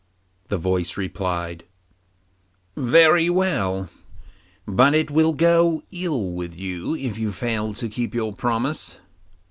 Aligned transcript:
The 0.47 0.57
voice 0.57 0.97
replied, 0.97 1.63
'Very 2.75 3.29
well; 3.29 3.91
but 4.65 4.95
it 4.95 5.11
will 5.11 5.33
go 5.33 5.83
ill 5.91 6.33
with 6.33 6.57
you 6.57 6.95
if 6.95 7.19
you 7.19 7.31
fail 7.31 7.73
to 7.75 7.87
keep 7.87 8.15
your 8.15 8.33
promise. 8.33 8.97